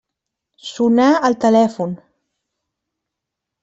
[0.69, 1.97] Sonà el telèfon.